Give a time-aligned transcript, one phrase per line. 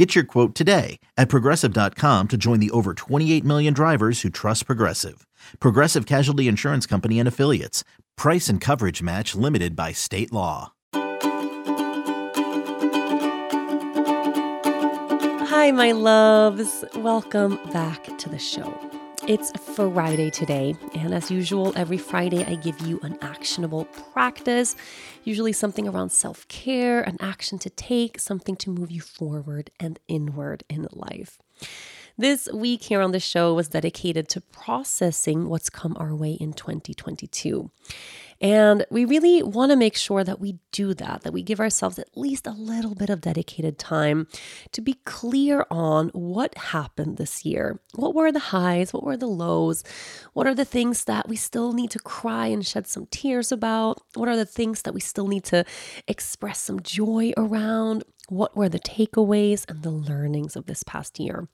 [0.00, 4.64] Get your quote today at progressive.com to join the over 28 million drivers who trust
[4.64, 5.26] Progressive.
[5.58, 7.84] Progressive Casualty Insurance Company and Affiliates.
[8.16, 10.72] Price and coverage match limited by state law.
[15.50, 16.82] Hi, my loves.
[16.96, 18.99] Welcome back to the show.
[19.28, 24.74] It's Friday today, and as usual, every Friday I give you an actionable practice,
[25.24, 29.98] usually something around self care, an action to take, something to move you forward and
[30.08, 31.38] inward in life.
[32.20, 36.52] This week here on the show was dedicated to processing what's come our way in
[36.52, 37.70] 2022.
[38.42, 41.98] And we really want to make sure that we do that, that we give ourselves
[41.98, 44.28] at least a little bit of dedicated time
[44.72, 47.80] to be clear on what happened this year.
[47.94, 48.92] What were the highs?
[48.92, 49.82] What were the lows?
[50.34, 54.02] What are the things that we still need to cry and shed some tears about?
[54.12, 55.64] What are the things that we still need to
[56.06, 58.04] express some joy around?
[58.28, 61.48] What were the takeaways and the learnings of this past year?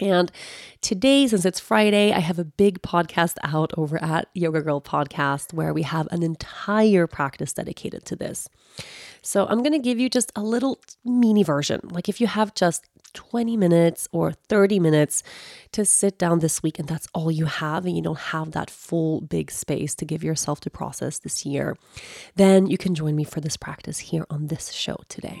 [0.00, 0.32] And
[0.80, 5.52] today, since it's Friday, I have a big podcast out over at Yoga Girl Podcast
[5.52, 8.48] where we have an entire practice dedicated to this.
[9.22, 11.80] So I'm going to give you just a little mini version.
[11.84, 15.22] Like if you have just 20 minutes or 30 minutes
[15.72, 18.70] to sit down this week and that's all you have and you don't have that
[18.70, 21.76] full big space to give yourself to process this year,
[22.36, 25.40] then you can join me for this practice here on this show today.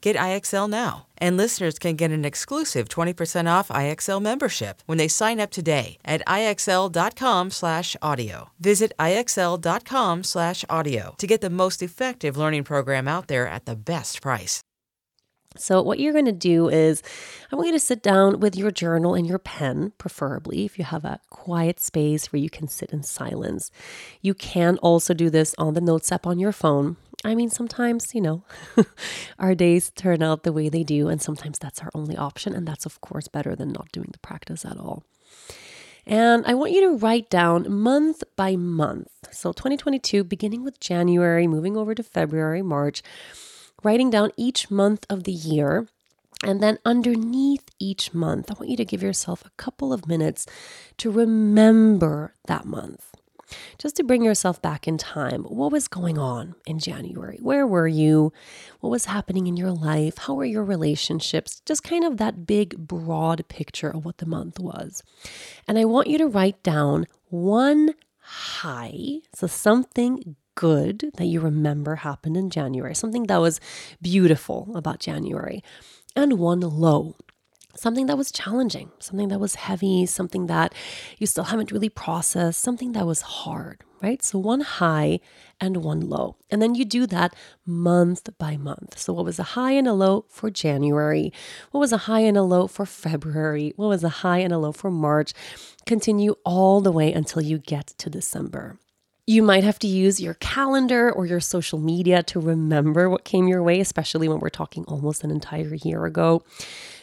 [0.00, 1.06] Get IXL now.
[1.18, 5.98] And listeners can get an exclusive 20% off IXL membership when they sign up today
[6.04, 8.50] at IXL.com/audio.
[8.58, 14.62] Visit IXL.com/audio to get the most effective learning program out there at the best price.
[15.56, 17.02] So, what you're going to do is,
[17.50, 20.84] I want you to sit down with your journal and your pen, preferably if you
[20.84, 23.72] have a quiet space where you can sit in silence.
[24.22, 26.98] You can also do this on the Notes app on your phone.
[27.24, 28.44] I mean, sometimes, you know,
[29.38, 32.54] our days turn out the way they do, and sometimes that's our only option.
[32.54, 35.02] And that's, of course, better than not doing the practice at all.
[36.06, 39.08] And I want you to write down month by month.
[39.32, 43.02] So, 2022, beginning with January, moving over to February, March
[43.82, 45.86] writing down each month of the year.
[46.42, 50.46] And then underneath each month, I want you to give yourself a couple of minutes
[50.98, 53.14] to remember that month.
[53.78, 55.42] Just to bring yourself back in time.
[55.44, 57.38] What was going on in January?
[57.40, 58.32] Where were you?
[58.80, 60.18] What was happening in your life?
[60.18, 61.60] How were your relationships?
[61.64, 65.02] Just kind of that big, broad picture of what the month was.
[65.66, 71.96] And I want you to write down one high, so something good that you remember
[71.96, 73.60] happened in January, something that was
[74.02, 75.64] beautiful about January,
[76.14, 77.16] and one low,
[77.80, 80.74] something that was challenging, something that was heavy, something that
[81.16, 84.22] you still haven't really processed, something that was hard, right?
[84.22, 85.20] So one high
[85.58, 86.36] and one low.
[86.50, 88.98] And then you do that month by month.
[88.98, 91.32] So what was a high and a low for January?
[91.70, 93.72] What was a high and a low for February?
[93.76, 95.32] What was a high and a low for March?
[95.86, 98.78] Continue all the way until you get to December.
[99.30, 103.46] You might have to use your calendar or your social media to remember what came
[103.46, 106.42] your way, especially when we're talking almost an entire year ago.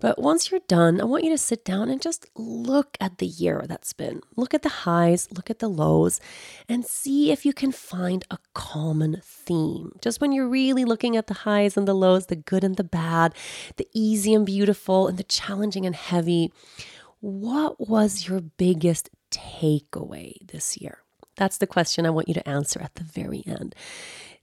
[0.00, 3.26] But once you're done, I want you to sit down and just look at the
[3.26, 4.20] year that's been.
[4.36, 6.20] Look at the highs, look at the lows,
[6.68, 9.92] and see if you can find a common theme.
[10.02, 12.84] Just when you're really looking at the highs and the lows, the good and the
[12.84, 13.34] bad,
[13.76, 16.52] the easy and beautiful, and the challenging and heavy,
[17.20, 20.98] what was your biggest takeaway this year?
[21.40, 23.74] That's the question I want you to answer at the very end.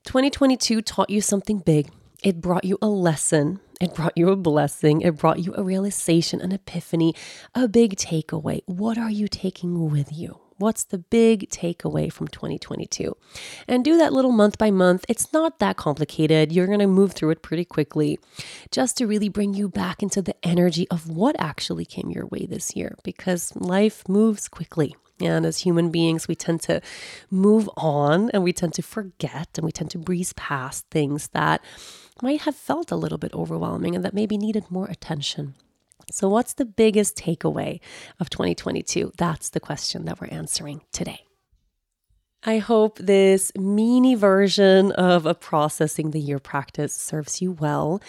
[0.05, 1.91] 2022 taught you something big.
[2.23, 3.59] it brought you a lesson.
[3.79, 5.01] It brought you a blessing.
[5.01, 7.13] It brought you a realization, an epiphany,
[7.53, 8.61] a big takeaway.
[8.65, 10.39] What are you taking with you?
[10.59, 13.15] What's the big takeaway from 2022?
[13.67, 15.05] And do that little month by month.
[15.07, 16.51] It's not that complicated.
[16.51, 18.19] You're going to move through it pretty quickly
[18.71, 22.47] just to really bring you back into the energy of what actually came your way
[22.47, 24.95] this year because life moves quickly.
[25.19, 26.81] And as human beings, we tend to
[27.29, 31.63] move on and we tend to forget and we tend to breeze past things that
[32.21, 35.55] might have felt a little bit overwhelming and that maybe needed more attention.
[36.11, 37.79] So, what's the biggest takeaway
[38.19, 39.13] of 2022?
[39.17, 41.26] That's the question that we're answering today.
[42.47, 48.01] I hope this mini version of a processing the year practice serves you well.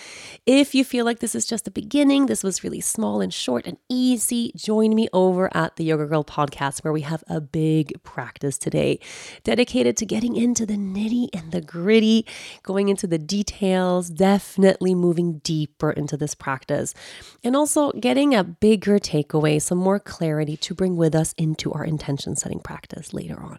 [0.47, 3.67] If you feel like this is just the beginning, this was really small and short
[3.67, 8.01] and easy, join me over at the Yoga Girl podcast where we have a big
[8.05, 9.01] practice today
[9.43, 12.25] dedicated to getting into the nitty and the gritty,
[12.63, 16.95] going into the details, definitely moving deeper into this practice,
[17.43, 21.85] and also getting a bigger takeaway, some more clarity to bring with us into our
[21.85, 23.59] intention setting practice later on.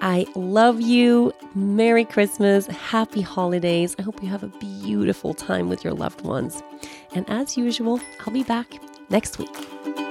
[0.00, 1.32] I love you.
[1.54, 2.66] Merry Christmas.
[2.66, 3.96] Happy holidays.
[3.98, 6.62] I hope you have a beautiful time with your loved ones.
[7.14, 8.74] And as usual, I'll be back
[9.08, 10.03] next week.